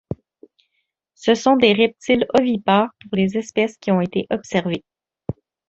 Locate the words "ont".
3.91-4.01